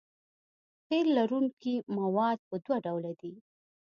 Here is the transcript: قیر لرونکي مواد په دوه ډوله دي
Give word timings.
قیر 0.87 1.05
لرونکي 1.17 1.75
مواد 1.97 2.39
په 2.49 2.55
دوه 2.63 2.77
ډوله 2.85 3.11
دي 3.21 3.33